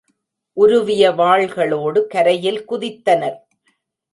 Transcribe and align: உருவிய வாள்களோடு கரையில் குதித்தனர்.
உருவிய 0.57 1.11
வாள்களோடு 1.11 2.07
கரையில் 2.07 2.59
குதித்தனர். 2.65 3.37